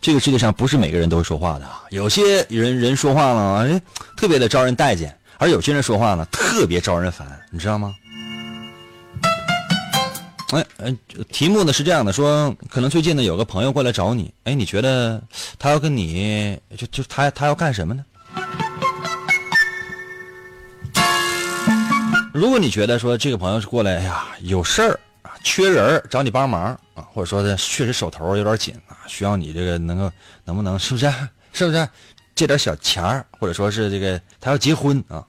[0.00, 3.82] 这个世界上不是每个人都会说话的，有些人人说话呢，哎，
[4.16, 7.94] 特别的招人待见，而有些人说话呢，特别招人烦，你知道吗？
[10.52, 10.96] 哎哎，
[11.30, 15.22] 题目呢是这样的，说可能最近呢有个朋友过来找你，哎，你觉得
[15.58, 18.02] 他要跟你就就他他要干什么呢？
[22.32, 24.98] 如果你觉得说这个朋友是过来，哎呀有事儿，
[25.42, 30.10] 缺人找你帮忙啊，或者说呢确实手头有点紧啊，需要你这个能够
[30.44, 31.10] 能不能是不是
[31.52, 31.88] 是不是
[32.34, 35.24] 借点小钱儿，或者说是这个他要结婚啊，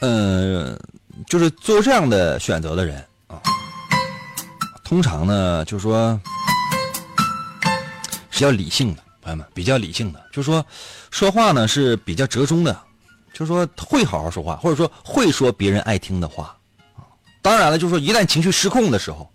[0.00, 0.78] 嗯。
[1.26, 3.40] 就是做这样的选择的人啊，
[4.84, 6.20] 通常呢，就是说
[8.30, 10.64] 是要理性的，朋友们比较理性的，就是说
[11.10, 12.80] 说话呢是比较折中的，
[13.32, 16.55] 就是说会好好说话，或者说会说别人爱听的话。
[17.46, 19.30] 当然了，就是说一旦情绪失控的时候，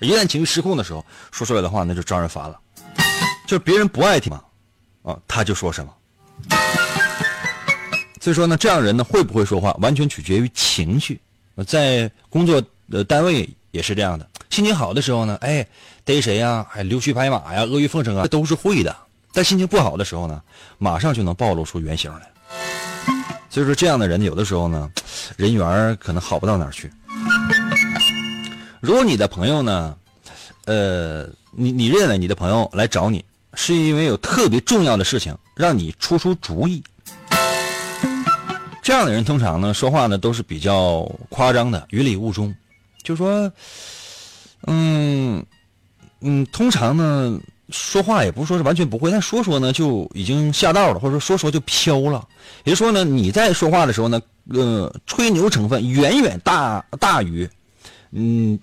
[0.00, 2.58] 一旦情绪失控的时候，说出来的话那就招人烦了。
[3.46, 4.42] 就是别人不爱听嘛，
[5.02, 5.94] 啊，他就说什么。
[8.22, 11.20] 所以说呢，这样人呢会不会说话，完全取决于情绪。
[11.66, 15.66] 在工作的单位也是这样的，心情好的时候呢，哎，
[16.06, 18.96] 逮谁呀，还溜须拍马呀，阿谀奉承啊，这都是会的。
[19.34, 20.42] 但心情不好的时候呢，
[20.78, 22.32] 马上就能暴露出原形来。
[23.50, 24.90] 所以说，这样的人有的时候呢，
[25.36, 26.90] 人缘可能好不到哪儿去。
[28.86, 29.96] 如果你的朋友呢，
[30.66, 33.24] 呃，你你认为你的朋友来找你，
[33.54, 36.80] 是因为有特别重要的事情让你出出主意。
[38.84, 42.54] 这样的人通常呢，说话呢都是比较夸张的，云里雾中，
[43.02, 43.50] 就说，
[44.68, 45.44] 嗯，
[46.20, 52.24] 嗯，通常呢说话也不是说是完全不会，但说说呢就已经下道了，或者说说说就飘了。
[52.62, 54.22] 也就是说呢，你在说话的时候呢，
[54.54, 57.50] 呃，吹牛成分远远大大于，
[58.12, 58.56] 嗯，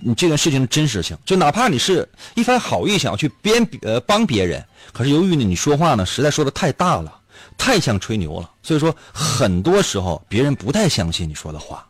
[0.00, 1.16] 你这件事情的真实性。
[1.24, 7.20] 就哪怕你是一番好意想要去编呃帮别人，可是由于呢你说话呢实在说的太大了。
[7.58, 11.86] 太像吹牛了，所以说很多时候别人不太相信你说的话，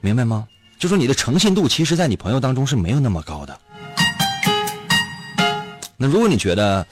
[0.00, 0.46] 明白吗？
[0.78, 3.58] 就说你的诚信度，其实在你朋友当中是没有那么高的。
[5.96, 6.86] 那如果你觉得，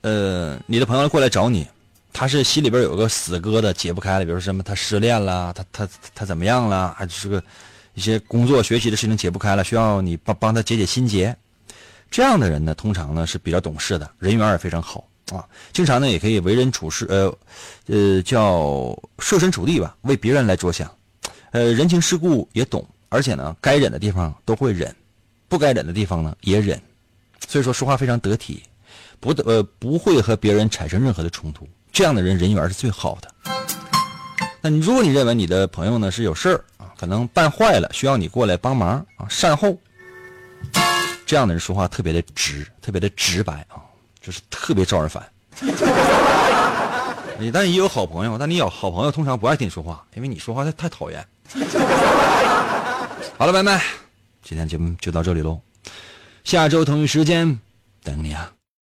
[0.00, 1.64] 呃，你的朋友过来找你，
[2.12, 7.40] 他是心里边有个死疙瘩解不开了，比如说什么他失恋了，他他他怎么样了，还是个
[7.98, 11.36] 一些工作学习的事情解不开了，需要你帮帮他解解心结。
[12.08, 15.04] 这样的人呢，通常呢是比较懂事的，人缘也非常好。
[15.32, 17.36] 啊，经常呢也可以为人处事，呃，
[17.86, 20.88] 呃，叫设身处地吧，为别人来着想，
[21.50, 24.94] 呃，人情世故也懂，而且呢，该忍的地方都会忍，
[25.48, 26.80] 不该忍的地方呢也忍，
[27.48, 28.62] 所以说说话非常得体，
[29.18, 33.28] 不得呃不会和别人产生任何的冲突，这样的人人缘是最好的。
[34.60, 36.64] 那你如果你认为你的朋友呢是有事儿，
[36.98, 39.78] 可能办坏了，需要你过来帮忙啊，善后，
[41.24, 43.80] 这样的人说话特别的直，特别的直白啊。
[44.20, 45.26] 就是特别招人烦，
[47.38, 51.26] 你但也有好朋友，但你有好朋友通常不爱听你说话，因为你说话太太讨厌。
[53.38, 53.82] 好了，拜拜，
[54.42, 55.58] 今天节目就到这里喽，
[56.44, 57.58] 下周同一时间
[58.02, 58.52] 等你啊。